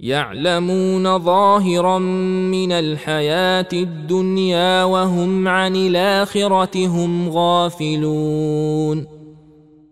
يعلمون 0.00 1.18
ظاهرا 1.18 1.98
من 1.98 2.72
الحياة 2.72 3.68
الدنيا 3.72 4.84
وهم 4.84 5.48
عن 5.48 5.76
الآخرة 5.76 6.86
هم 6.86 7.28
غافلون. 7.30 9.06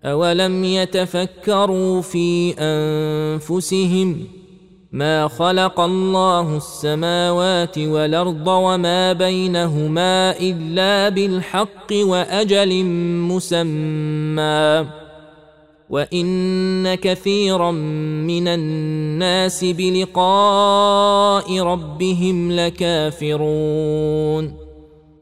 أولم 0.05 0.64
يتفكروا 0.64 2.00
في 2.03 2.55
أنفسهم 2.58 4.27
ما 4.92 5.28
خلق 5.28 5.80
الله 5.80 6.56
السماوات 6.56 7.78
والأرض 7.78 8.47
وما 8.47 9.12
بينهما 9.12 10.39
إلا 10.41 11.08
بالحق 11.08 11.92
وأجل 11.92 12.84
مسمى؟ 13.34 15.05
وان 15.91 16.95
كثيرا 16.95 17.70
من 17.70 18.48
الناس 18.48 19.65
بلقاء 19.65 21.61
ربهم 21.61 22.53
لكافرون 22.53 23.87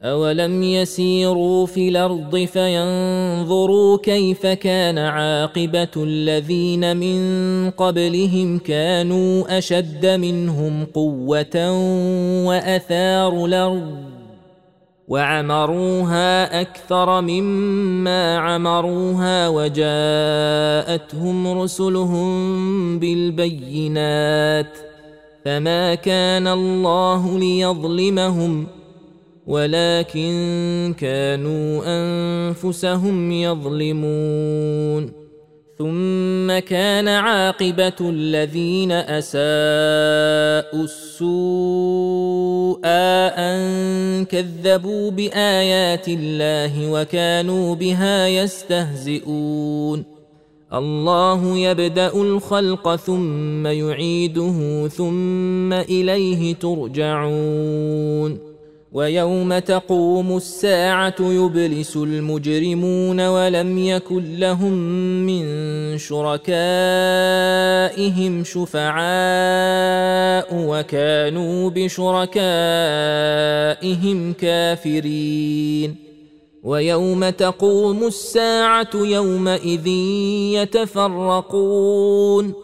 اولم 0.03 0.63
يسيروا 0.63 1.67
في 1.67 1.89
الأرض 1.89 2.37
فينظروا 2.37 3.99
كيف 3.99 4.47
كان 4.47 4.99
عاقبه 4.99 5.89
الذين 5.97 6.97
من 6.97 7.71
قبلهم 7.71 8.59
كانوا 8.59 9.59
اشد 9.59 10.07
منهم 10.07 10.85
قوه 10.85 11.71
واثاروا 12.47 13.49
الأرض 13.49 14.14
وعمروها 15.09 16.61
أكثر 16.61 17.21
مما 17.21 18.39
عمروها 18.39 19.49
وجاءتهم 19.49 21.61
رسلهم 21.61 22.99
بالبينات 22.99 24.79
فما 25.45 25.95
كان 25.95 26.49
الله 26.49 27.39
ليظلمهم 27.39 28.67
ولكن 29.47 30.95
كانوا 30.99 31.83
أنفسهم 31.87 33.33
يظلمون 33.33 35.25
ثم 35.79 36.59
كان 36.59 37.09
عاقبة 37.09 37.97
الذين 38.01 38.93
أساءوا 38.93 40.85
السوء 40.85 42.81
كذبوا 44.25 45.11
بآيات 45.11 46.09
الله 46.09 46.93
وكانوا 46.93 47.75
بها 47.75 48.29
يستهزئون. 48.29 50.05
الله 50.73 51.59
يبدأ 51.59 52.15
الخلق 52.15 52.97
ثم 52.97 53.67
يعيده 53.67 54.89
ثم 54.89 55.73
إليه 55.73 56.55
ترجعون. 56.55 58.54
ويوم 58.95 59.59
تقوم 59.59 60.37
الساعة 60.37 61.15
يبلس 61.21 61.97
المجرمون 61.97 63.27
ولم 63.27 63.79
يكن 63.79 64.39
لهم 64.39 64.73
من 65.27 65.45
شركائهم 65.99 66.45
شفعاء 68.45 70.49
وكانوا 70.53 71.71
بشركائهم 71.71 72.33
كافرين. 74.33 75.97
ويوم 76.63 77.31
تقوم 77.31 78.07
الساعة 78.07 78.91
يومئذ 78.95 79.87
يتفرقون. 80.55 82.64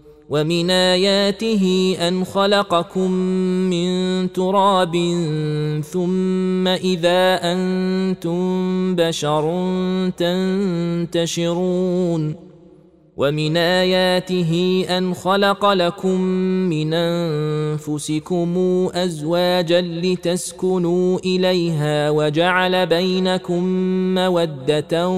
ومن 0.31 0.69
آياته 0.71 1.95
أن 2.07 2.25
خلقكم 2.25 3.11
من 3.67 3.87
تراب 4.33 4.95
ثم 5.91 6.67
إذا 6.67 7.39
أنتم 7.43 8.95
بشر 8.95 9.43
تنتشرون 11.07 12.35
ومن 13.17 13.57
آياته 13.57 14.85
أن 14.89 15.13
خلق 15.13 15.65
لكم 15.65 16.21
من 16.71 16.93
أنفسكم 16.93 18.57
أزواجا 18.93 19.81
لتسكنوا 19.81 21.19
إليها 21.19 22.09
وجعل 22.09 22.85
بينكم 22.85 23.63
مودة 24.15 25.09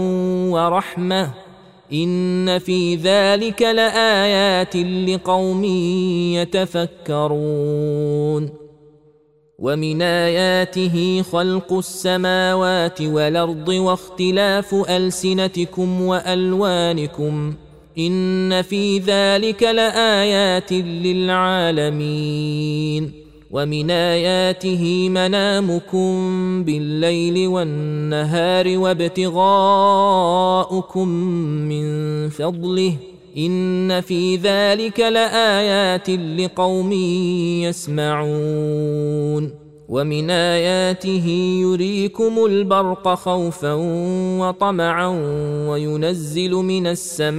ورحمة 0.52 1.43
ان 1.94 2.60
في 2.60 2.96
ذلك 2.96 3.62
لايات 3.62 4.76
لقوم 4.76 5.64
يتفكرون 7.14 8.50
ومن 9.60 10.02
اياته 10.02 11.22
خلق 11.32 11.74
السماوات 11.74 13.02
والارض 13.02 13.70
واختلاف 13.70 14.76
السنتكم 14.90 16.02
والوانكم 16.02 17.54
ان 17.98 18.62
في 18.62 18.98
ذلك 19.00 19.64
لايات 19.64 20.72
للعالمين 21.04 22.04
ومن 23.54 23.92
آياته 23.92 25.10
منامكم 25.10 26.14
بالليل 26.64 27.48
والنهار 27.48 28.78
وابتغاؤكم 28.78 31.08
من 31.70 32.30
فضله. 32.30 32.96
إن 33.38 34.02
في 34.02 34.36
ذلك 34.36 35.00
لآيات 35.00 36.10
لقوم 36.10 36.92
يسمعون. 37.62 39.64
ومن 39.90 40.30
آياته 40.30 41.28
يريكم 41.62 42.46
البرق 42.46 43.14
خوفا 43.14 43.74
وطمعا 44.40 45.08
وينزل 45.70 46.52
من 46.52 46.88
السماء 46.88 47.38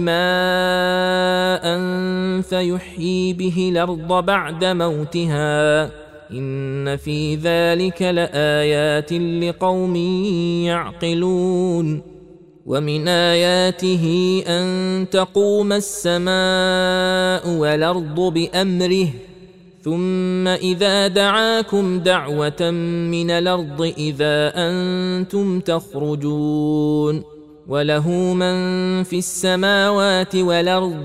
ماء 0.00 1.78
فيحيي 2.40 3.32
به 3.32 3.68
الأرض 3.72 4.24
بعد 4.24 4.64
موتها. 4.64 5.90
إن 6.30 6.96
في 6.96 7.34
ذلك 7.34 8.02
لآيات 8.02 9.12
لقوم 9.12 9.96
يعقلون. 10.66 12.02
ومن 12.66 13.08
آياته 13.08 14.42
أن 14.48 15.06
تقوم 15.10 15.72
السماء 15.72 17.50
والأرض 17.58 18.20
بأمره. 18.20 19.08
ثم 19.82 20.48
إذا 20.48 21.06
دعاكم 21.06 21.98
دعوة 21.98 22.70
من 23.10 23.30
الأرض 23.30 23.92
إذا 23.98 24.52
أنتم 24.56 25.60
تخرجون. 25.60 27.22
وله 27.68 28.08
من 28.10 29.02
في 29.02 29.18
السماوات 29.18 30.36
والأرض. 30.36 31.04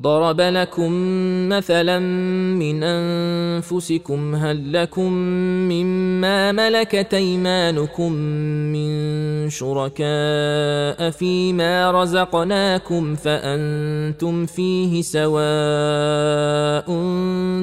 ضرب 0.00 0.40
لكم 0.40 0.92
مثلا 1.48 1.98
من 2.58 2.82
أنفسكم 2.82 4.34
هل 4.34 4.72
لكم 4.72 5.12
مما 5.72 6.52
ملكت 6.52 7.14
أيمانكم 7.14 8.12
من 8.72 9.50
شركاء 9.50 11.10
فيما 11.10 11.90
رزقناكم 11.90 13.14
فأنتم 13.14 14.46
فيه 14.46 15.02
سواء 15.02 16.86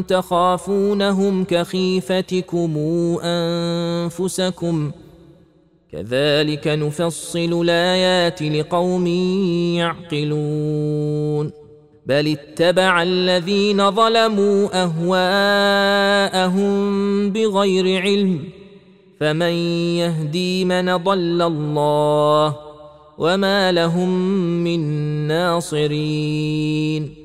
تخافونهم 0.07 1.43
كخيفتكم 1.43 2.77
أنفسكم 3.23 4.91
كذلك 5.91 6.67
نفصل 6.67 7.61
الآيات 7.61 8.41
لقوم 8.41 9.07
يعقلون 9.77 11.64
بل 12.05 12.27
اتبع 12.27 13.03
الذين 13.03 13.91
ظلموا 13.91 14.83
اهواءهم 14.83 16.69
بغير 17.31 18.01
علم 18.01 18.39
فمن 19.19 19.53
يهدي 19.97 20.65
من 20.65 20.95
ضل 20.97 21.41
الله 21.41 22.57
وما 23.17 23.71
لهم 23.71 24.09
من 24.63 24.79
ناصرين 25.27 27.24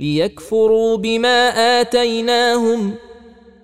ليكفروا 0.00 0.96
بما 0.96 1.48
آتيناهم 1.80 2.94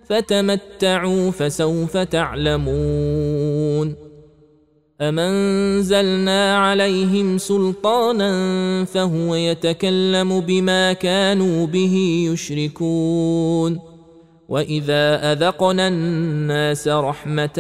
فتمتعوا 0.08 1.30
فسوف 1.30 1.96
تعلمون 1.96 3.94
امنزلنا 5.00 6.58
عليهم 6.58 7.38
سلطانا 7.38 8.84
فهو 8.84 9.34
يتكلم 9.34 10.40
بما 10.40 10.92
كانوا 10.92 11.66
به 11.66 12.26
يشركون 12.32 13.80
واذا 14.48 15.32
اذقنا 15.32 15.88
الناس 15.88 16.88
رحمه 16.88 17.58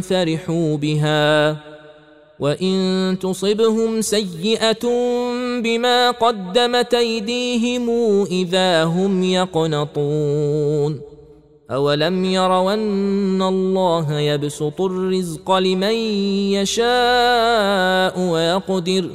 فرحوا 0.00 0.76
بها 0.76 1.56
وان 2.40 3.18
تصبهم 3.20 4.00
سيئه 4.00 4.88
بما 5.62 6.10
قدمت 6.10 6.94
أيديهم 6.94 7.90
إذا 8.24 8.84
هم 8.84 9.22
يقنطون. 9.22 11.00
أولم 11.70 12.24
يروا 12.24 12.74
أن 12.74 13.42
الله 13.42 14.18
يبسط 14.20 14.80
الرزق 14.80 15.52
لمن 15.52 15.94
يشاء 16.52 18.20
ويقدر؟ 18.20 19.10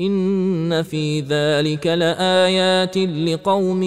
إن 0.00 0.82
في 0.82 1.20
ذلك 1.20 1.86
لآيات 1.86 2.98
لقوم 2.98 3.82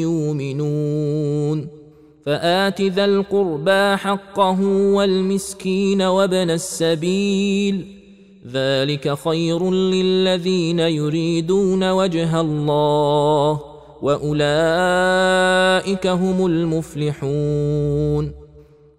يؤمنون. 0.00 1.80
فآت 2.26 2.82
ذا 2.82 3.04
القربى 3.04 3.96
حقه 3.96 4.60
والمسكين 4.66 6.02
وابن 6.02 6.50
السبيل 6.50 7.99
ذلك 8.46 9.14
خير 9.14 9.70
للذين 9.70 10.78
يريدون 10.78 11.90
وجه 11.90 12.40
الله 12.40 13.60
وأولئك 14.02 16.06
هم 16.06 16.46
المفلحون. 16.46 18.32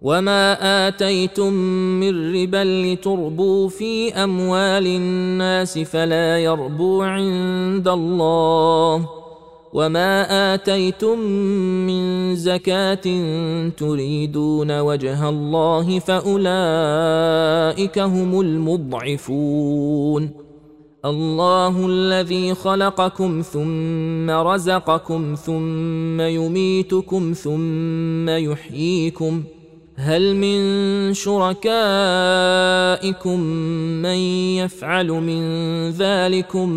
وما 0.02 0.58
آتيتم 0.88 1.52
من 2.00 2.34
ربا 2.34 2.64
لتربوا 2.64 3.68
في 3.68 4.14
أموال 4.14 4.86
الناس 4.86 5.78
فلا 5.78 6.38
يربو 6.38 7.02
عند 7.02 7.88
الله. 7.88 9.21
وما 9.72 10.54
اتيتم 10.54 11.18
من 11.86 12.36
زكاه 12.36 13.00
تريدون 13.76 14.80
وجه 14.80 15.28
الله 15.28 15.98
فاولئك 15.98 16.38
هم 17.98 18.40
المضعفون 18.40 20.30
الله 21.04 21.86
الذي 21.86 22.54
خلقكم 22.54 23.42
ثم 23.42 24.30
رزقكم 24.30 25.34
ثم 25.34 26.20
يميتكم 26.20 27.32
ثم 27.32 28.28
يحييكم 28.28 29.42
هل 29.96 30.36
من 30.36 31.14
شركائكم 31.14 31.80
من 34.02 34.16
يفعل 34.58 35.06
من 35.06 35.42
ذلكم 35.90 36.68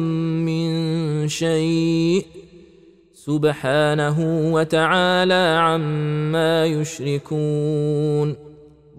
من 0.45 1.27
شيء 1.27 2.25
سبحانه 3.25 4.17
وتعالى 4.53 5.59
عما 5.61 6.65
يشركون. 6.65 8.35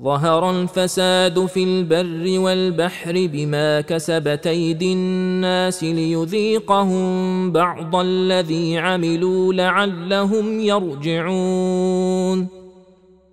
ظهر 0.03 0.51
الفساد 0.51 1.47
في 1.47 1.65
البر 1.65 2.41
والبحر 2.41 3.13
بما 3.33 3.81
كسبت 3.81 4.47
أيدي 4.47 4.93
الناس 4.93 5.85
ليذيقهم 5.85 7.53
بعض 7.53 7.97
الذي 7.97 8.79
عملوا 8.79 9.53
لعلهم 9.53 10.61
يرجعون. 10.61 12.49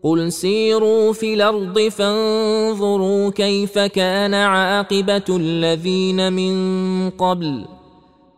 قل 0.03 0.31
سيروا 0.31 1.13
في 1.13 1.33
الأرض 1.33 1.79
فانظروا 1.79 3.29
كيف 3.29 3.79
كان 3.79 4.33
عاقبة 4.33 5.25
الذين 5.29 6.33
من 6.33 7.09
قبل. 7.09 7.65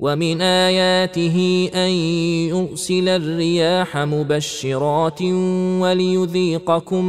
ومن 0.00 0.40
آياته 0.42 1.68
أن 1.74 1.90
يرسل 2.50 3.08
الرياح 3.08 3.96
مبشرات 3.96 5.22
وليذيقكم 5.82 7.04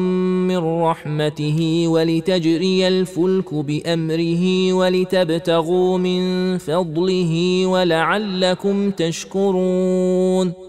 من 0.48 0.58
رحمته 0.58 1.86
ولتجري 1.88 2.88
الفلك 2.88 3.54
بأمره 3.54 4.74
ولتبتغوا 4.74 5.98
من 5.98 6.58
فضله 6.58 7.66
ولعلكم 7.66 8.92
تشكرون 8.92 10.69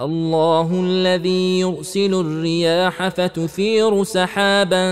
الله 0.00 0.80
الذي 0.84 1.60
يرسل 1.60 2.14
الرياح 2.14 3.08
فتثير 3.08 4.04
سحابا 4.04 4.84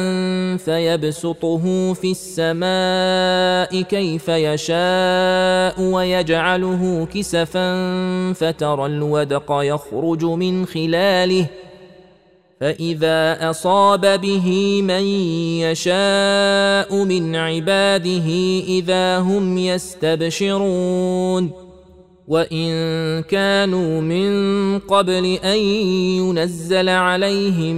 فيبسطه 0.56 1.92
في 1.92 2.10
السماء 2.10 3.82
كيف 3.82 4.28
يشاء 4.28 5.80
ويجعله 5.80 7.08
كسفا 7.14 7.72
فترى 8.32 8.86
الودق 8.86 9.46
يخرج 9.50 10.24
من 10.24 10.66
خلاله 10.66 11.46
فإذا 12.60 13.50
أصاب 13.50 14.20
به 14.20 14.80
من 14.82 15.02
يشاء 15.62 17.04
من 17.04 17.36
عباده 17.36 18.28
إذا 18.68 19.18
هم 19.18 19.58
يستبشرون 19.58 21.67
وان 22.28 23.22
كانوا 23.22 24.00
من 24.00 24.78
قبل 24.78 25.38
ان 25.44 25.58
ينزل 26.20 26.88
عليهم 26.88 27.76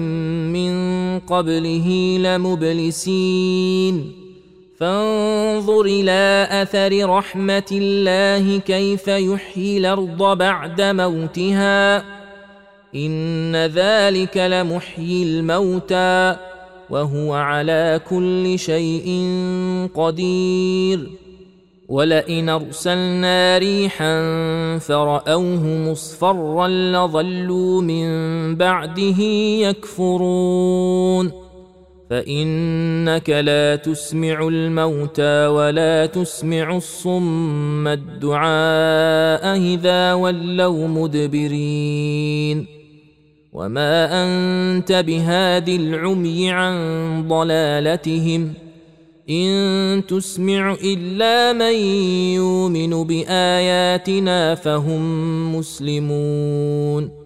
من 0.53 0.73
قبله 1.19 2.19
لمبلسين 2.21 4.13
فانظر 4.77 5.81
إلى 5.81 6.49
اثر 6.51 7.11
رحمه 7.11 7.71
الله 7.73 8.59
كيف 8.59 9.09
يحيي 9.09 9.79
الأرض 9.79 10.39
بعد 10.39 10.81
موتها 10.81 12.05
ان 12.95 13.57
ذلك 13.57 14.37
لمحيي 14.37 15.23
الموتى 15.23 16.37
وهو 16.91 17.35
على 17.35 18.01
كل 18.11 18.59
شيء 18.59 19.29
قدير 19.95 21.30
ولئن 21.91 22.49
ارسلنا 22.49 23.59
ريحا 23.59 24.23
فراوه 24.79 25.65
مصفرا 25.65 26.69
لظلوا 26.69 27.83
من 27.83 28.07
بعده 28.57 29.23
يكفرون 29.67 31.33
فانك 32.11 33.31
لا 33.31 33.77
تسمع 33.77 34.49
الموتى 34.49 35.47
ولا 35.47 36.07
تسمع 36.07 36.77
الصم 36.77 37.89
الدعاء 37.89 39.57
اذا 39.57 40.13
ولوا 40.13 40.89
مدبرين 40.89 42.67
وما 43.53 44.25
انت 44.25 44.93
بهاد 44.93 45.69
العمي 45.69 46.51
عن 46.51 46.75
ضلالتهم 47.29 48.70
إن 49.31 50.07
تسمع 50.07 50.77
إلا 50.85 51.53
من 51.53 51.75
يؤمن 52.35 53.05
بآياتنا 53.05 54.55
فهم 54.55 55.03
مسلمون. 55.57 57.21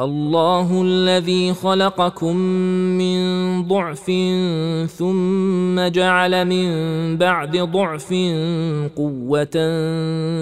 الله 0.00 0.82
الذي 0.82 1.54
خلقكم 1.54 2.36
من 2.98 3.22
ضعف 3.68 4.06
ثم 4.90 5.88
جعل 5.88 6.44
من 6.44 6.68
بعد 7.18 7.56
ضعف 7.56 8.14
قوة 8.96 9.56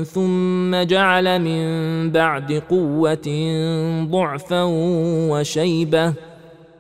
ثم 0.03 0.83
جعل 0.83 1.39
من 1.39 1.63
بعد 2.11 2.53
قوة 2.53 3.29
ضعفا 4.11 4.63
وشيبة 5.31 6.30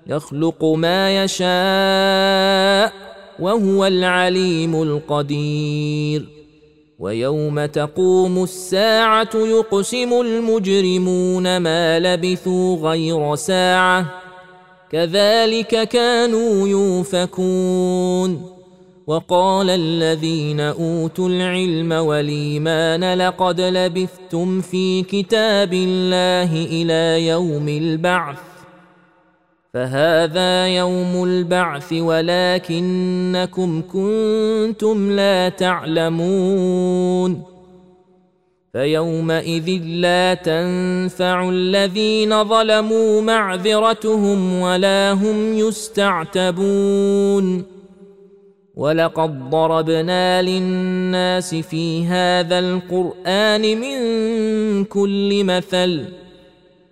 يخلق 0.07 0.65
ما 0.65 1.25
يشاء 1.25 2.93
وهو 3.39 3.87
العليم 3.87 4.83
القدير. 4.83 6.27
ويوم 6.99 7.67
تقوم 7.67 8.43
الساعة 8.43 9.31
يقسم 9.35 10.21
المجرمون 10.21 11.57
ما 11.57 11.99
لبثوا 11.99 12.77
غير 12.77 13.35
ساعة. 13.35 14.07
كذلك 14.93 15.89
كانوا 15.89 16.69
يوفكون. 16.69 18.43
وقال 19.07 19.71
الذين 19.71 20.61
أوتوا 20.61 21.29
العلم 21.29 21.93
والإيمان 21.93 23.15
لقد 23.15 23.61
لبثتم 23.61 24.61
في 24.61 25.03
كتاب 25.03 25.73
الله 25.73 26.67
إلى 26.67 27.27
يوم 27.27 27.69
البعث. 27.69 28.50
فهذا 29.75 30.67
يوم 30.67 31.25
البعث 31.25 31.93
ولكنكم 31.93 33.83
كنتم 33.93 35.11
لا 35.11 35.49
تعلمون 35.49 37.43
فيومئذ 38.73 39.83
لا 39.85 40.35
تنفع 40.35 41.49
الذين 41.49 42.45
ظلموا 42.45 43.21
معذرتهم 43.23 44.61
ولا 44.61 45.13
هم 45.13 45.59
يستعتبون 45.59 47.01
ولقد 48.75 49.51
ضربنا 49.51 50.43
للناس 50.43 51.55
في 51.55 52.07
هذا 52.07 52.59
القرآن 52.59 53.81
من 53.81 54.85
كل 54.85 55.45
مثل 55.45 56.20